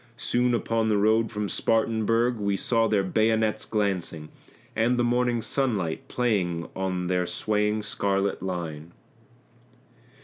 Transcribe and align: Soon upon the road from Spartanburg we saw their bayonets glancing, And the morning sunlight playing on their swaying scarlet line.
Soon 0.17 0.55
upon 0.55 0.89
the 0.89 0.97
road 0.97 1.31
from 1.31 1.47
Spartanburg 1.47 2.37
we 2.37 2.57
saw 2.57 2.87
their 2.87 3.03
bayonets 3.03 3.65
glancing, 3.65 4.29
And 4.75 4.97
the 4.97 5.03
morning 5.03 5.43
sunlight 5.43 6.07
playing 6.07 6.67
on 6.75 7.05
their 7.05 7.27
swaying 7.27 7.83
scarlet 7.83 8.41
line. 8.41 8.93